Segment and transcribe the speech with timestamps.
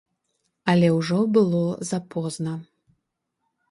[0.73, 1.63] Але ўжо было
[1.93, 2.53] запозна.